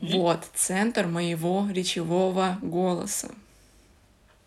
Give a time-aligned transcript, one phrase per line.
[0.00, 3.30] Вот центр моего речевого голоса.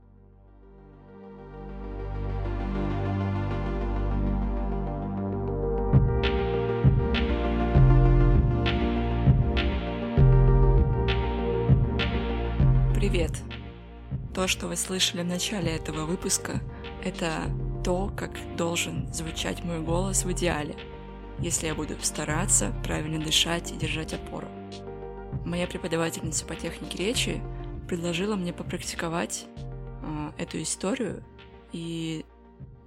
[13.16, 13.55] Привет!
[14.36, 16.60] То, что вы слышали в начале этого выпуска,
[17.06, 17.50] это
[17.86, 20.76] то, как должен звучать мой голос в идеале,
[21.40, 24.50] если я буду стараться правильно дышать и держать опору.
[25.46, 27.42] Моя преподавательница по технике речи
[27.88, 31.24] предложила мне попрактиковать э, эту историю
[31.72, 32.26] и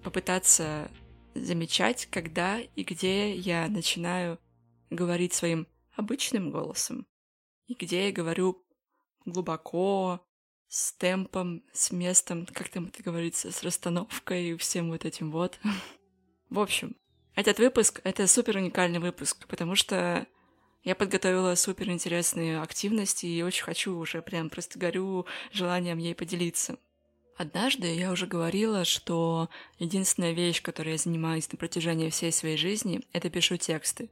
[0.05, 0.91] попытаться
[1.35, 4.39] замечать, когда и где я начинаю
[4.91, 7.07] говорить своим обычным голосом,
[7.69, 8.63] и где я говорю
[9.25, 10.21] глубоко,
[10.69, 15.59] с темпом, с местом, как там это говорится, с расстановкой и всем вот этим вот.
[16.51, 16.97] В общем,
[17.35, 20.27] этот выпуск— это супер уникальный выпуск, потому что
[20.85, 26.79] я подготовила супер интересные активности и очень хочу уже прям просто горю желанием ей поделиться.
[27.37, 29.49] Однажды я уже говорила, что
[29.79, 34.11] единственная вещь, которой я занимаюсь на протяжении всей своей жизни, это пишу тексты.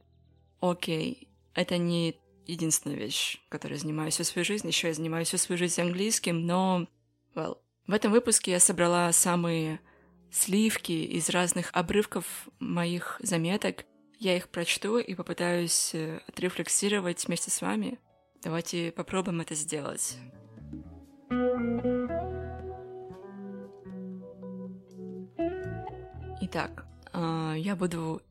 [0.61, 2.15] Окей, это не
[2.47, 4.67] единственная вещь, которой я занимаюсь всю свою жизнь.
[4.67, 6.87] Еще я занимаюсь всю свою жизнь английским, но...
[7.35, 9.79] Well, в этом выпуске я собрала самые
[10.31, 13.85] сливки из разных обрывков моих заметок.
[14.19, 17.99] Я их прочту и попытаюсь э, отрефлексировать вместе с вами.
[18.43, 20.17] Давайте попробуем это сделать.
[26.41, 28.21] Итак, а, я буду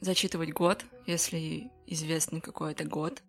[0.00, 3.22] зачитывать год, если известный какой-то год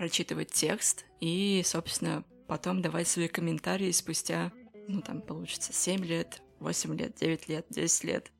[0.00, 4.50] прочитывать текст и, собственно, потом давать свои комментарии спустя,
[4.88, 8.32] ну, там, получится 7 лет, 8 лет, 9 лет, 10 лет.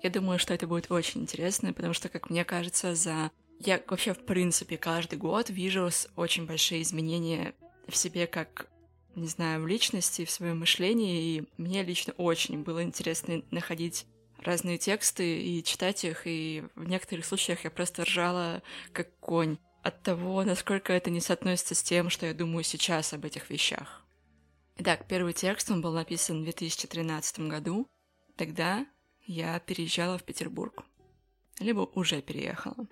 [0.00, 3.32] Я думаю, что это будет очень интересно, потому что, как мне кажется, за...
[3.58, 7.52] Я вообще, в принципе, каждый год вижу очень большие изменения
[7.88, 8.68] в себе как
[9.16, 14.06] не знаю, в личности, в своем мышлении, и мне лично очень было интересно находить
[14.38, 18.62] разные тексты и читать их, и в некоторых случаях я просто ржала
[18.92, 23.24] как конь от того, насколько это не соотносится с тем, что я думаю сейчас об
[23.24, 24.04] этих вещах.
[24.76, 27.88] Итак, первый текст, он был написан в 2013 году.
[28.36, 28.86] Тогда
[29.26, 30.84] я переезжала в Петербург.
[31.58, 32.86] Либо уже переехала.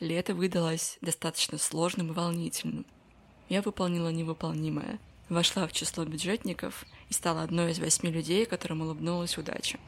[0.00, 2.86] Лето выдалось достаточно сложным и волнительным.
[3.48, 4.98] Я выполнила невыполнимое.
[5.28, 9.78] Вошла в число бюджетников и стала одной из восьми людей, которым улыбнулась удача.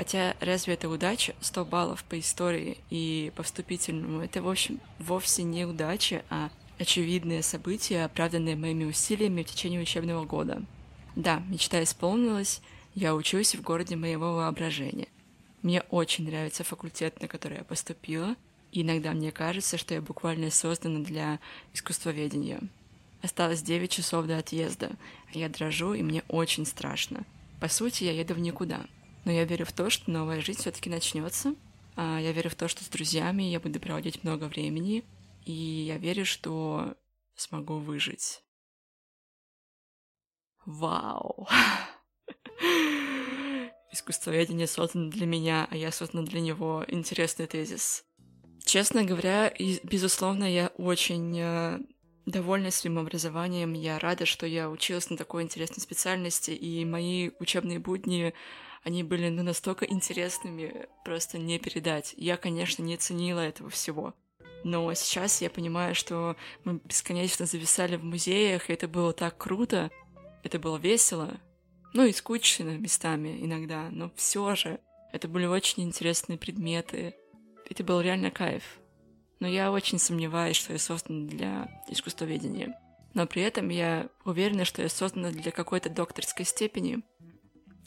[0.00, 1.34] Хотя разве это удача?
[1.42, 7.42] 100 баллов по истории и по вступительному— это, в общем, вовсе не удача, а очевидные
[7.42, 10.62] события, оправданные моими усилиями в течение учебного года.
[11.16, 12.62] Да, мечта исполнилась,
[12.94, 15.08] я учусь в городе моего воображения.
[15.60, 18.36] Мне очень нравится факультет, на который я поступила,
[18.72, 21.40] и иногда мне кажется, что я буквально создана для
[21.74, 22.60] искусствоведения.
[23.20, 24.92] Осталось 9 часов до отъезда,
[25.34, 27.26] а я дрожу, и мне очень страшно.
[27.60, 28.86] По сути, я еду в никуда—
[29.24, 31.54] но я верю в то, что новая жизнь все-таки начнется.
[31.96, 35.04] А, я верю в то, что с друзьями я буду проводить много времени.
[35.44, 36.96] И я верю, что
[37.34, 38.42] смогу выжить.
[40.66, 41.48] Вау!
[43.92, 46.84] Искусствоведение создано для меня, а я создана для него.
[46.86, 48.04] Интересный тезис.
[48.64, 49.52] Честно говоря,
[49.82, 51.80] безусловно, я очень э,
[52.26, 53.72] довольна своим образованием.
[53.72, 58.34] Я рада, что я училась на такой интересной специальности, и мои учебные будни
[58.82, 62.14] они были ну, настолько интересными, просто не передать.
[62.16, 64.14] Я, конечно, не ценила этого всего.
[64.64, 69.90] Но сейчас я понимаю, что мы бесконечно зависали в музеях, и это было так круто,
[70.42, 71.40] это было весело,
[71.92, 74.80] ну и скучно местами иногда, но все же
[75.12, 77.14] это были очень интересные предметы.
[77.68, 78.62] это был реально кайф.
[79.40, 82.78] Но я очень сомневаюсь, что я создана для искусствоведения.
[83.14, 87.02] Но при этом я уверена, что я создана для какой-то докторской степени.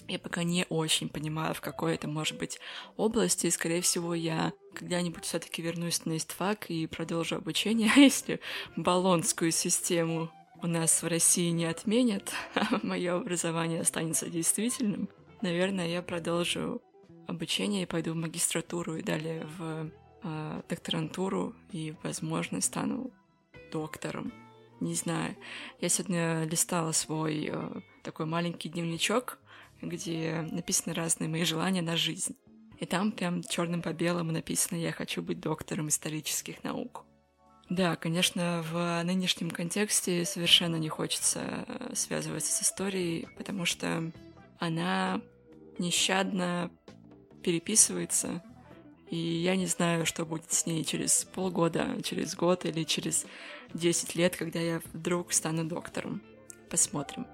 [0.08, 2.60] Я пока не очень понимаю, в какой это может быть
[2.98, 8.40] области, скорее всего, я когда-нибудь все таки вернусь на истфак и продолжу обучение, если
[8.76, 10.30] баллонскую систему
[10.62, 15.10] у нас в России не отменят, а мое образование останется действительным,
[15.42, 16.82] наверное, я продолжу
[17.28, 19.90] обучение и пойду в магистратуру и далее в
[20.24, 23.12] э, докторантуру и, возможно, стану
[23.72, 24.34] доктором.
[24.80, 25.36] Не знаю.
[25.80, 29.40] Я сегодня листала свой э, такой маленький дневничок,
[29.90, 32.36] где написаны разные мои желания на жизнь.
[32.80, 37.06] И там прям черным по белому написано «Я хочу быть доктором исторических наук».
[37.70, 44.12] Да, конечно, в нынешнем контексте совершенно не хочется э, связываться с историей, потому что
[44.60, 45.22] она
[45.80, 46.70] нещадно
[47.42, 48.44] переписывается,
[49.10, 53.26] и я не знаю, что будет с ней через полгода, через год или через
[53.74, 56.22] 10 лет, когда я вдруг стану доктором.
[56.70, 57.28] Посмотрим.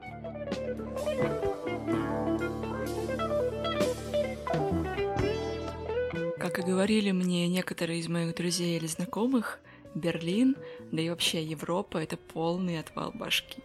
[6.50, 9.60] Как и говорили мне некоторые из моих друзей или знакомых,
[9.94, 10.56] Берлин,
[10.92, 13.62] да и вообще Европа— это полный отвал башки.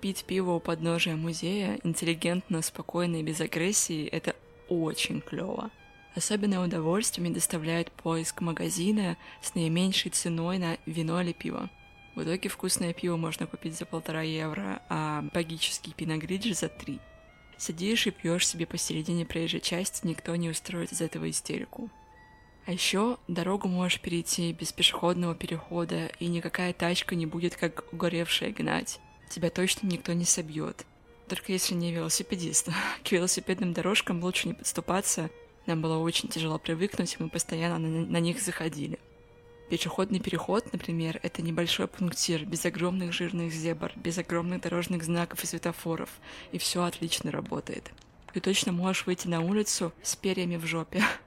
[0.00, 4.36] Пить пиво у подножия музея, интеллигентно, спокойно и без агрессии— это
[4.68, 5.72] очень клево.
[6.14, 11.70] Особенное удовольствие мне доставляет поиск магазина с наименьшей ценой на вино или пиво.
[12.14, 17.00] В итоге вкусное пиво можно купить за полтора евро, а богический пиногриджи за три.
[17.58, 21.90] Сидишь и пьешь себе посередине проезжей части, никто не устроит из этого истерику.
[22.64, 28.52] А еще дорогу можешь перейти без пешеходного перехода, и никакая тачка не будет как угоревшая
[28.52, 29.00] гнать.
[29.28, 30.86] Тебя точно никто не собьет.
[31.28, 32.68] Только если не велосипедист.
[33.04, 35.30] К велосипедным дорожкам лучше не подступаться.
[35.66, 38.98] Нам было очень тяжело привыкнуть, и мы постоянно на, на них заходили.
[39.70, 45.46] Пешеходный переход, например, это небольшой пунктир, без огромных жирных зебр, без огромных дорожных знаков и
[45.46, 46.10] светофоров,
[46.52, 47.90] и все отлично работает.
[48.34, 51.02] Ты точно можешь выйти на улицу с перьями в жопе.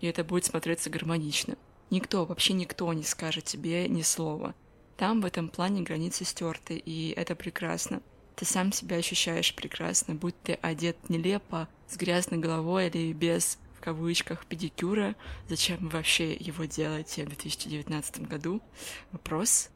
[0.00, 1.56] и это будет смотреться гармонично.
[1.90, 4.54] Никто, вообще никто не скажет тебе ни слова.
[4.96, 8.02] Там в этом плане границы стерты, и это прекрасно.
[8.34, 13.80] Ты сам себя ощущаешь прекрасно, будь ты одет нелепо, с грязной головой или без, в
[13.80, 15.14] кавычках, педикюра.
[15.48, 18.60] Зачем вы вообще его делаете в 2019 году?
[19.12, 19.70] Вопрос.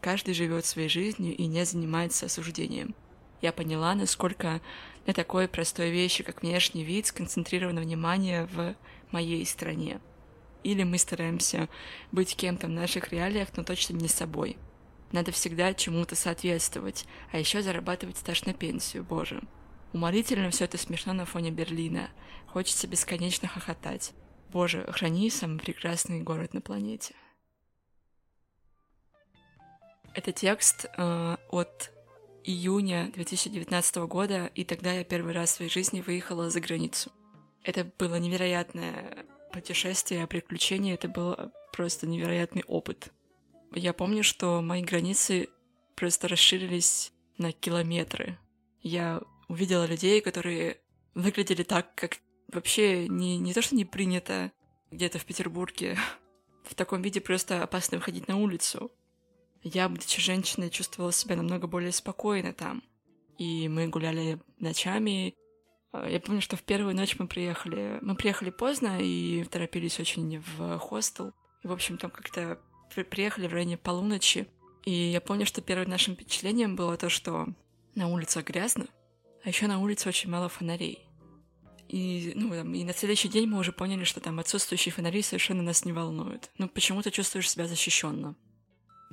[0.00, 2.94] Каждый живет своей жизнью и не занимается осуждением.
[3.42, 4.60] Я поняла, насколько
[5.04, 8.76] на такой простой вещи, как внешний вид, сконцентрировано внимание в
[9.10, 10.00] моей стране.
[10.62, 11.68] Или мы стараемся
[12.12, 14.56] быть кем-то в наших реалиях, но точно не собой.
[15.10, 19.42] Надо всегда чему-то соответствовать, а еще зарабатывать стаж на пенсию, боже.
[19.92, 22.10] Уморительно все это смешно на фоне Берлина.
[22.46, 24.12] Хочется бесконечно хохотать.
[24.52, 27.14] Боже, храни самый прекрасный город на планете.
[30.14, 31.90] Это текст э, от
[32.44, 37.10] июня 2019 года, и тогда я первый раз в своей жизни выехала за границу.
[37.62, 41.36] Это было невероятное путешествие, приключение, это был
[41.72, 43.12] просто невероятный опыт.
[43.74, 45.48] Я помню, что мои границы
[45.94, 48.38] просто расширились на километры.
[48.82, 50.78] Я увидела людей, которые
[51.14, 52.18] выглядели так, как
[52.48, 54.52] вообще не, не то, что не принято
[54.90, 55.96] где-то в Петербурге.
[56.64, 58.92] В таком виде просто опасно выходить на улицу.
[59.62, 62.82] Я, будучи женщиной, чувствовала себя намного более спокойно там.
[63.38, 65.34] И мы гуляли ночами,
[65.92, 67.98] а, я помню, что в первую ночь мы приехали.
[68.02, 71.32] Мы приехали поздно и торопились очень в хостел.
[71.62, 72.58] И, в общем, там как-то
[73.10, 74.48] приехали в районе полуночи.
[74.84, 77.46] И я помню, что первым нашим впечатлением было то, что
[77.94, 78.86] на улице грязно,
[79.44, 81.06] а еще на улице очень мало фонарей.
[81.88, 85.62] И, ну, там, и на следующий день мы уже поняли, что там отсутствующие фонари совершенно
[85.62, 86.50] нас не волнуют.
[86.58, 88.34] Ну, почему-то чувствуешь себя защищенно.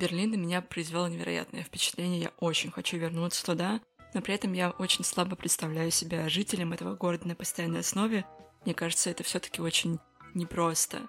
[0.00, 2.22] Берлин на меня произвел невероятное впечатление.
[2.22, 3.80] Я очень хочу вернуться туда
[4.12, 8.24] но при этом я очень слабо представляю себя жителем этого города на постоянной основе.
[8.64, 9.98] Мне кажется, это все-таки очень
[10.34, 11.08] непросто.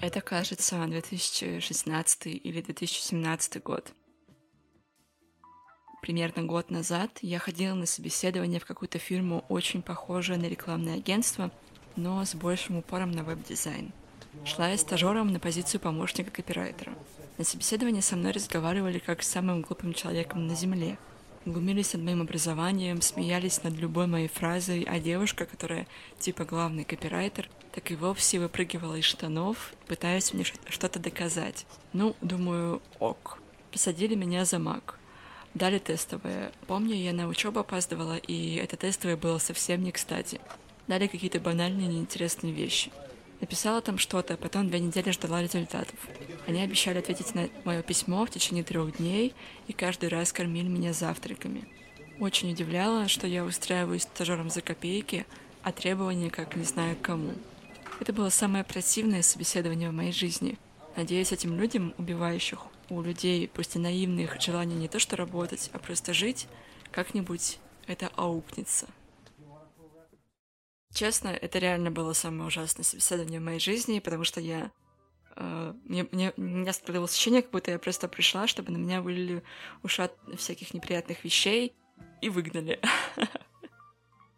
[0.00, 3.92] Это, кажется, 2016 или 2017 год.
[6.00, 11.52] Примерно год назад я ходила на собеседование в какую-то фирму, очень похожую на рекламное агентство,
[11.96, 13.92] но с большим упором на веб-дизайн–
[14.44, 16.94] Шла я стажером на позицию помощника копирайтера.
[17.38, 20.98] На собеседовании со мной разговаривали как с самым глупым человеком на Земле.
[21.44, 25.86] Глумились над моим образованием, смеялись над любой моей фразой, а девушка, которая
[26.18, 31.66] типа главный копирайтер, так и вовсе выпрыгивала из штанов, пытаясь мне что-то доказать.
[31.92, 33.38] Ну, думаю, ок.
[33.70, 34.98] Посадили меня за маг.
[35.54, 36.52] Дали тестовое.
[36.66, 40.40] Помню, я на учебу опаздывала, и это тестовое было совсем не кстати.
[40.88, 42.90] Дали какие-то банальные, неинтересные вещи.
[43.40, 45.96] Написала там что-то, потом две недели ждала результатов.
[46.46, 49.34] Они обещали ответить на мое письмо в течение трех дней
[49.66, 51.64] и каждый раз кормили меня завтраками.
[52.20, 55.26] Очень удивляло, что я устраиваюсь стажером за копейки,
[55.64, 57.32] а требования как не знаю кому.
[57.98, 60.56] Это было самое противное собеседование в моей жизни.
[60.94, 62.60] Надеюсь, этим людям, убивающих
[62.90, 66.46] у людей, пусть и наивных, желание не то что работать, а просто жить,
[66.90, 68.86] как-нибудь это аукнется.
[70.92, 74.70] Честно, это реально было самое ужасное собеседование в моей жизни, потому что я...
[75.36, 79.00] Э, мне, мне, у меня складывалось ощущение, как будто я просто пришла, чтобы на меня
[79.00, 79.42] вылили
[79.82, 81.72] ушат всяких неприятных вещей
[82.20, 82.80] и выгнали.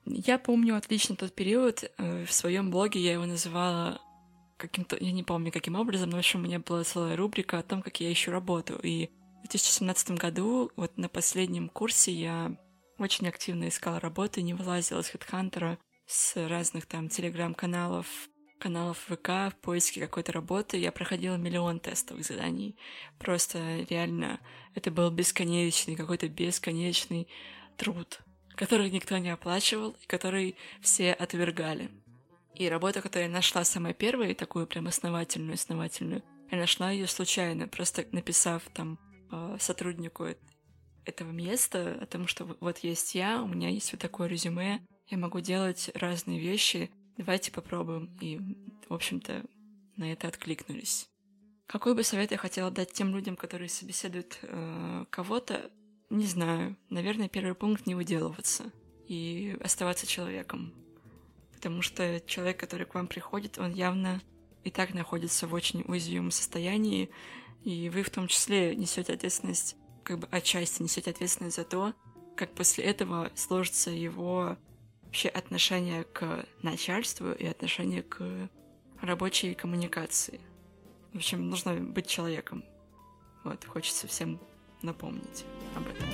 [0.06, 1.90] Я помню отлично тот период.
[1.96, 4.02] Э, в своем блоге я его называла
[4.58, 7.62] каким-то, я не помню каким образом, но в общем у меня была целая рубрика о
[7.62, 8.78] том, как я ищу работу.
[8.82, 9.08] И
[9.44, 12.54] в 2017 году, вот на последнем курсе, я
[12.99, 18.06] очень активно искала работу, не вылазила с HeadHunter, с разных там телеграм-каналов,
[18.58, 20.76] каналов ВК в поиске какой-то работы.
[20.76, 22.76] Я проходила миллион тестовых заданий.
[23.18, 24.40] Просто реально
[24.75, 27.28] это был бесконечный, какой-то бесконечный
[27.76, 28.20] труд,
[28.54, 31.90] который никто не оплачивал и который все отвергали.
[32.54, 37.66] И работа, которую я нашла самая первая, такую прям основательную, основательную, я нашла ее случайно,
[37.66, 38.99] просто написав там
[39.32, 40.28] э, сотруднику
[41.04, 45.18] этого места о том, что вот есть я, у меня есть вот такое резюме, я
[45.18, 48.16] могу делать разные вещи, давайте попробуем.
[48.20, 48.40] И,
[48.88, 49.44] в общем-то,
[49.96, 51.08] на это откликнулись.
[51.66, 55.70] Какой бы совет я хотела дать тем людям, которые собеседуют э, кого-то,
[56.11, 56.76] не знаю.
[56.90, 58.70] Наверное, первый пункт не выделываться
[59.08, 60.75] и оставаться человеком.
[61.54, 64.20] Потому что человек, который к вам приходит, он явно
[64.64, 67.11] и так находится в очень уязвимом состоянии,
[67.62, 71.94] и вы в том числе несете ответственность, как бы отчасти несете ответственность за то,
[72.37, 74.58] как после этого сложится его
[75.14, 78.21] вообще отношение к начальству и отношение к
[79.00, 80.40] рабочей коммуникации.
[81.12, 82.64] В общем, нужно быть человеком.
[83.44, 84.40] Вот, хочется всем
[84.83, 85.44] напомнить
[85.76, 86.09] об этом.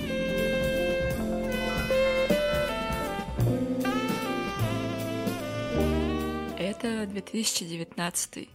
[6.59, 8.49] Это 2019,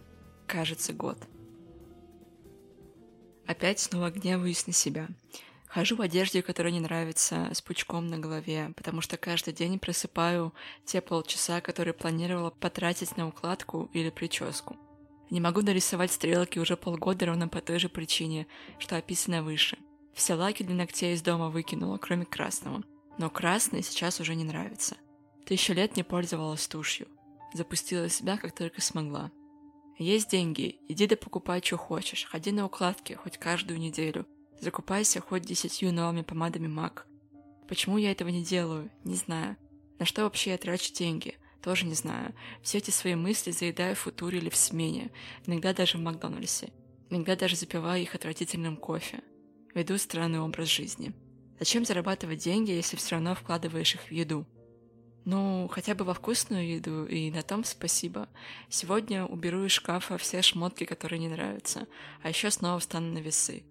[0.47, 1.17] кажется, год.
[3.45, 5.09] Опять снова гневаюсь на себя.
[5.67, 10.53] Хожу в одежде, которая не нравится, с пучком на голове, потому что каждый день просыпаю
[10.85, 14.77] те полчаса, которые планировала потратить на укладку или прическу.
[15.29, 18.47] Не могу нарисовать стрелки уже полгода ровно по той же причине,
[18.79, 19.77] что описано выше.
[20.13, 22.83] Все лаки для ногтей из дома выкинула, кроме красного.
[23.17, 24.95] Но красный сейчас уже не нравится.
[25.45, 27.07] Тысячу лет не пользовалась тушью.
[27.53, 29.31] Запустила себя, как только смогла.
[29.97, 34.25] Есть деньги, иди да покупай, что хочешь, ходи на укладки хоть каждую неделю–
[34.59, 37.03] Закупайся хоть десятью новыми помадами MAC.
[37.67, 38.89] Почему я этого не делаю?
[39.03, 39.55] Не знаю.
[39.99, 41.37] На что вообще я трачу деньги?
[41.61, 42.33] Тоже не знаю.
[42.63, 45.11] Все эти свои мысли заедаю в футуре или в смене.
[45.45, 46.71] Иногда даже в Макдональдсе.
[47.09, 49.21] Иногда даже запиваю их отвратительным кофе.
[49.73, 51.13] Веду странный образ жизни.
[51.59, 54.45] Зачем зарабатывать деньги, если все равно вкладываешь их в еду?
[55.25, 58.29] Ну, хотя бы во вкусную еду, и на том спасибо.
[58.69, 61.87] Сегодня уберу из шкафа все шмотки, которые не нравятся,
[62.23, 63.63] а еще снова встану на весы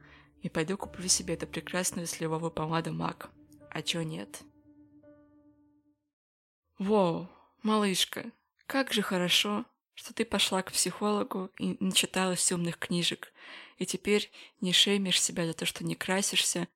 [0.47, 3.29] и пойду куплю себе эту прекрасную сливовую помаду MAC.
[3.69, 4.43] А чё нет?
[6.79, 7.29] Воу,
[7.65, 8.31] малышка,
[8.67, 13.33] как же хорошо, что ты пошла к психологу и начиталась умных книжек,
[13.79, 16.69] и теперь не шеймишь себя за то, что не красишься,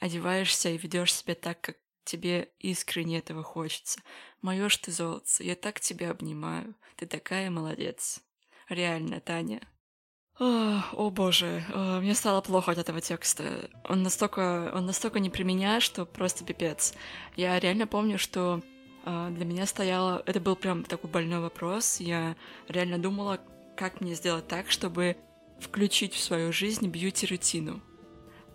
[0.00, 4.02] одеваешься и ведешь себя так, как тебе искренне этого хочется.
[4.42, 6.74] Моё ж ты золотце, я так тебя обнимаю.
[6.96, 8.20] Ты такая молодец.
[8.68, 9.66] Реально, Таня,
[10.38, 13.68] о, о боже, о, мне стало плохо от этого текста.
[13.84, 16.94] Он настолько, он настолько не про меня, что просто пипец.
[17.36, 18.62] Я реально помню, что
[19.04, 20.22] э, для меня стояло...
[20.26, 22.00] Это был прям такой больной вопрос.
[22.00, 22.36] Я
[22.68, 23.40] реально думала,
[23.76, 25.16] как мне сделать так, чтобы
[25.60, 27.80] включить в свою жизнь бьюти-рутину.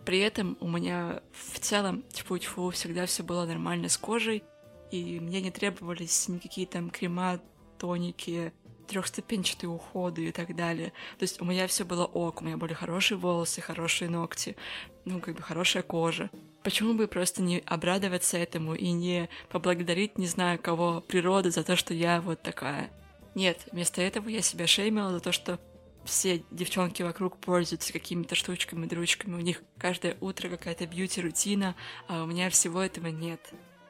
[0.06, 4.44] При этом у меня в целом, тьфу-тьфу, всегда все было нормально с кожей,
[4.92, 7.40] и мне не требовались никакие там крема,
[7.80, 8.54] тоники,
[8.88, 10.94] трехступенчатые уходы и так далее.
[11.18, 14.56] То есть у меня все было ок, у меня были хорошие волосы, хорошие ногти,
[15.06, 16.30] ну, как бы хорошая кожа.
[16.63, 21.75] Почему бы просто не обрадоваться этому и не поблагодарить, не знаю кого, природу за то,
[21.75, 22.90] что я вот такая?
[23.36, 25.60] Нет, вместо этого я себя шеймила за то, что
[26.06, 31.75] все девчонки вокруг пользуются какими-то штучками, дрючками, у них каждое утро какая-то бьюти-рутина,
[32.08, 33.40] а у меня всего этого нет.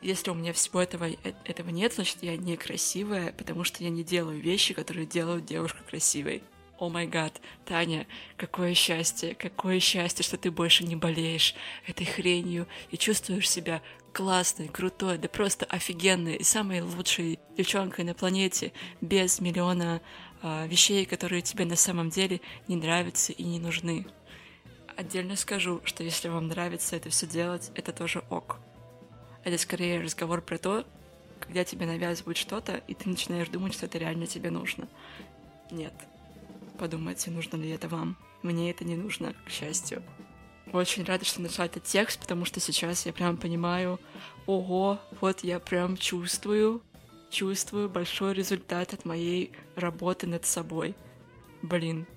[0.04, 4.04] Если у меня всего этого, э, этого нет, значит, я некрасивая, потому что я не
[4.04, 6.44] делаю вещи, которые делают девушку красивой.
[6.80, 8.06] о май гад, Таня,
[8.36, 11.56] какое счастье, какое счастье, что ты больше не болеешь
[11.88, 13.82] этой хренью и чувствуешь себя
[14.12, 20.02] классной, крутой, да просто офигенной и самой лучшей девчонкой на планете, без миллиона
[20.42, 24.06] э, вещей, которые тебе на самом деле не нравятся и не нужны.
[24.98, 28.60] Отдельно скажу, что если вам нравится это все делать, это тоже ок.
[29.44, 30.86] Это скорее разговор про то,
[31.40, 34.88] когда тебе навязывают что-то, и ты начинаешь думать, что это реально тебе нужно.
[35.72, 35.94] Нет,
[36.80, 38.18] подумайте, нужно ли это вам.
[38.42, 40.04] Мне это не нужно, к счастью.
[40.72, 44.00] Очень рада, что нашла этот текст, потому что сейчас я прям понимаю,
[44.46, 46.82] ого, вот я прям чувствую,
[47.30, 50.96] чувствую большой результат от моей работы над собой.
[51.62, 52.08] Блин,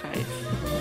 [0.00, 0.79] кайф.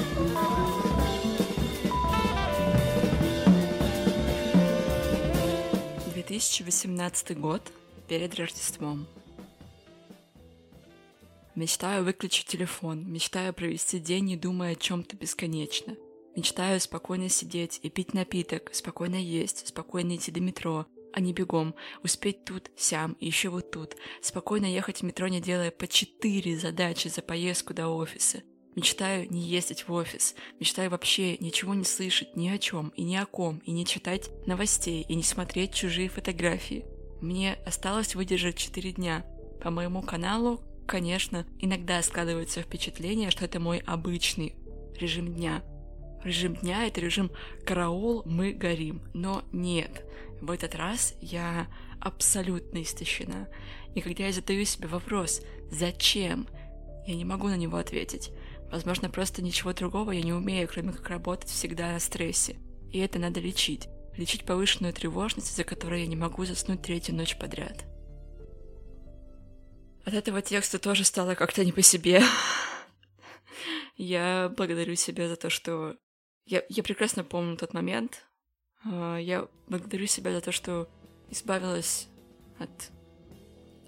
[6.29, 7.71] 2018 год
[8.07, 9.07] перед Рождеством.
[11.55, 15.95] Мечтаю выключить телефон, мечтаю провести день, не думая о чем-то бесконечно.
[16.35, 21.73] Мечтаю спокойно сидеть и пить напиток, спокойно есть, спокойно идти до метро, а не бегом,
[22.03, 26.59] успеть тут, сям и еще вот тут, спокойно ехать в метро, не делая по четыре
[26.59, 28.43] задачи за поездку до офиса.
[28.75, 33.15] Мечтаю не ездить в офис, мечтаю вообще ничего не слышать ни о чем и ни
[33.15, 36.85] о ком, и не читать новостей, и не смотреть чужие фотографии.
[37.21, 39.25] Мне осталось выдержать четыре дня.
[39.61, 44.55] По моему каналу конечно, иногда складывается впечатление, что это мой обычный
[44.99, 45.63] режим дня.
[46.23, 47.31] Режим дня— это режим
[47.63, 49.03] «караул, мы горим».
[49.13, 50.03] Но нет,
[50.41, 51.67] в этот раз я
[52.01, 53.47] абсолютно истощена.
[53.93, 56.47] И когда я задаю себе вопрос «зачем?»,
[57.05, 58.31] я не могу на него ответить.
[58.71, 62.57] Возможно, просто ничего другого я не умею, кроме как работать всегда на стрессе.
[62.91, 63.87] И это надо лечить.
[64.15, 67.85] Лечить повышенную тревожность, из-за которой я не могу заснуть третью ночь подряд.
[70.05, 72.21] От этого текста тоже стало как-то не по себе.
[73.95, 75.97] Я благодарю себя за то, что...
[76.45, 78.25] Я, я прекрасно помню тот момент.
[78.83, 80.89] А, я благодарю себя за то, что
[81.29, 82.07] избавилась
[82.59, 82.91] от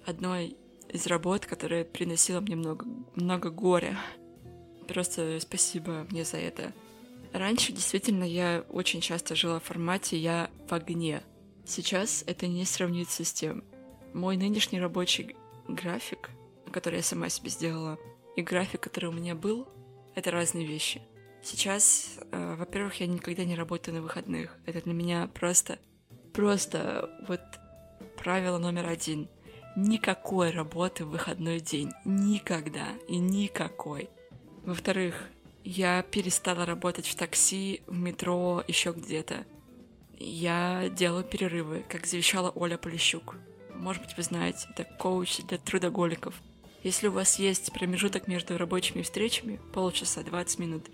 [0.05, 0.57] одной
[0.89, 3.97] из работ, которая приносила мне много, много горя.
[4.87, 6.73] Просто спасибо мне за это.
[7.33, 11.21] Раньше действительно я очень часто жила в формате «я в огне».
[11.65, 13.63] Сейчас это не сравнится с тем.
[14.13, 15.35] Мой нынешний рабочий
[15.67, 16.29] график,
[16.71, 17.97] который я сама себе сделала,
[18.35, 19.67] и график, который у меня был,
[20.15, 21.01] это разные вещи.
[21.43, 24.57] Сейчас, э, во-первых, я никогда не работаю на выходных.
[24.65, 25.79] Это для меня просто,
[26.33, 27.41] просто вот
[28.17, 29.29] правило номер один.
[29.75, 31.91] Никакой работы в выходной день.
[32.05, 34.09] Никогда и никакой.
[34.65, 35.29] Во-вторых,
[35.63, 39.45] я перестала работать в такси, в метро, еще где-то.
[40.17, 43.35] Я делаю перерывы, как завещала Оля Полищук
[43.81, 46.35] может быть, вы знаете, это коуч для трудоголиков.
[46.83, 50.85] Если у вас есть промежуток между рабочими встречами, полчаса, 20 минут,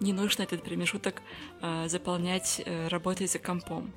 [0.00, 1.22] не нужно этот промежуток
[1.60, 3.92] э, заполнять э, работой за компом.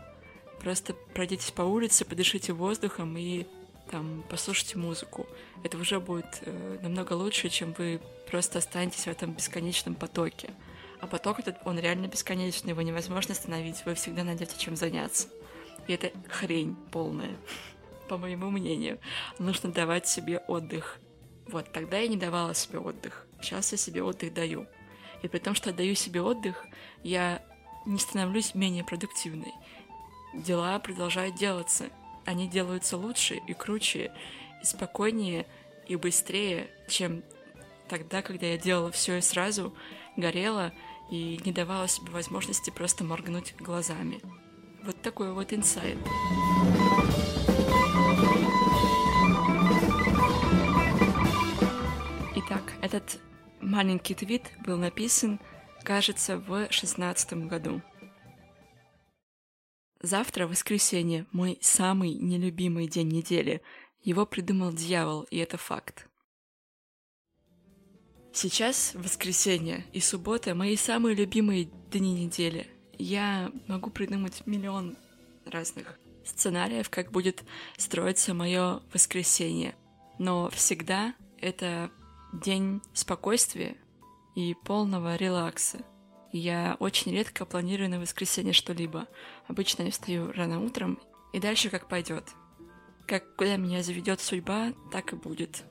[0.61, 3.45] Просто пройдитесь по улице, подышите воздухом и
[3.91, 5.27] там послушайте музыку.
[5.63, 10.53] Это уже будет э, намного лучше, чем вы просто останетесь в этом бесконечном потоке.
[11.01, 15.27] А поток этот, он реально бесконечный, его невозможно остановить, вы всегда найдете чем заняться.
[15.87, 17.37] И это хрень полная
[18.07, 18.99] по моему мнению,
[19.39, 20.99] нужно давать себе отдых.
[21.47, 23.27] Вот, тогда я не давала себе отдых.
[23.41, 24.67] Сейчас я себе отдых даю.
[25.21, 26.65] И при том, что я даю себе отдых,
[27.03, 27.43] я
[27.85, 29.53] не становлюсь менее продуктивной.
[30.33, 31.89] Дела продолжают делаться.
[32.25, 34.11] Они делаются лучше и круче,
[34.61, 35.45] и спокойнее,
[35.87, 37.23] и быстрее, чем
[37.87, 39.75] тогда, когда я делала все и сразу,
[40.17, 40.73] горела
[41.11, 44.19] и не давала себе возможности просто моргнуть глазами.
[44.83, 45.97] Вот такой вот инсайт.
[52.35, 53.19] Итак, этот
[53.61, 55.39] маленький твит был написан,
[55.83, 57.81] кажется, в шестнадцатом году.
[60.05, 63.63] Завтра, воскресенье, мой самый нелюбимый день недели.
[64.03, 66.07] Его придумал дьявол, и это факт.
[68.31, 72.67] Сейчас воскресенье и суббота— мои самые любимые дни недели.
[72.99, 74.95] Я могу придумать миллион
[75.43, 77.43] разных сценариев, как будет
[77.75, 79.73] строиться мое воскресенье.
[80.19, 81.89] Но всегда это
[82.31, 83.75] день спокойствия
[84.35, 85.79] и полного релакса.
[86.37, 89.07] Я очень редко планирую на воскресенье что-либо.
[89.47, 90.99] Обычно я встаю рано утром,
[91.31, 92.25] и дальше как пойдет.
[93.07, 95.63] Как куда меня заведет судьба, так и будет.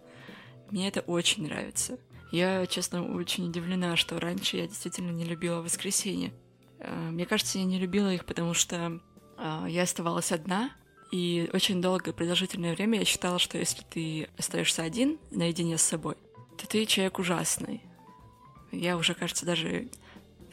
[0.71, 1.99] Мне это очень нравится.
[2.33, 6.33] Я, честно, очень удивлена, что раньше я действительно не любила воскресенье.
[6.79, 9.03] Э, мне кажется, я не любила их, потому что
[9.37, 10.71] э, я оставалась одна,
[11.13, 16.17] и очень долгое продолжительное время я считала, что если ты остаешься один, наедине с собой,
[16.57, 17.83] то ты человек ужасный.
[18.73, 19.91] Я уже, кажется, даже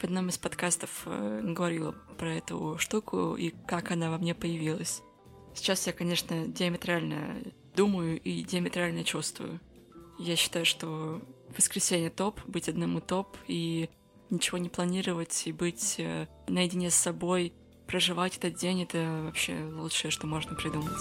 [0.02, 5.00] в одном из подкастов э, говорила про эту штуку и как она во мне появилась.
[5.54, 7.36] Сейчас я, конечно, диаметрально
[7.76, 9.60] думаю и диаметрально чувствую.
[10.18, 11.22] Я считаю, что
[11.56, 13.90] воскресенье топ, быть одному топ, и
[14.28, 17.52] ничего не планировать, и быть э, наедине с собой,
[17.86, 20.98] проживать этот день— это вообще лучшее, что можно придумать.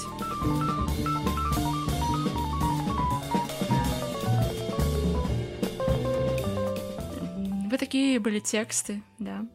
[7.71, 9.47] Вот такие были тексты, да.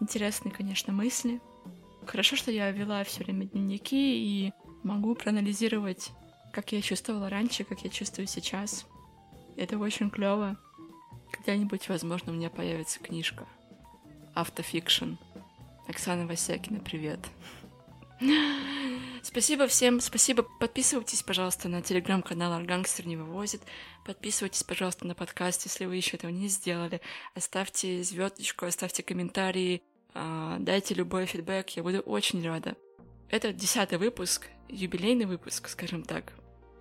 [0.00, 1.40] Интересные, конечно, мысли.
[2.06, 4.52] Хорошо, что я вела все время дневники и
[4.84, 6.12] могу проанализировать,
[6.52, 8.86] как я чувствовала раньше, как я чувствую сейчас.
[9.56, 10.58] Это очень клево.
[11.32, 13.48] Когда-нибудь, возможно, у меня появится книжка.
[14.32, 15.14] Автофикшн.
[15.88, 17.18] Оксана Васякина, привет.
[19.22, 20.42] Спасибо всем, спасибо.
[20.42, 23.62] Подписывайтесь, пожалуйста, на телеграм-канал Аргангстер не вывозит.
[24.06, 27.00] Подписывайтесь, пожалуйста, на подкаст, если вы еще этого не сделали.
[27.34, 29.82] Оставьте звездочку, оставьте комментарии,
[30.14, 32.76] а, дайте любой фидбэк, я буду очень рада.
[33.28, 36.32] Это десятый выпуск, юбилейный выпуск, скажем так.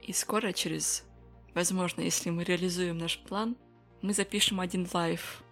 [0.01, 1.03] И скоро, через,
[1.53, 3.57] возможно, если мы реализуем наш план,
[4.01, 5.43] мы запишем один live.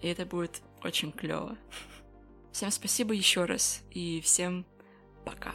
[0.00, 1.58] И это будет очень клево.
[2.52, 4.64] Всем спасибо еще раз и всем
[5.24, 5.52] пока.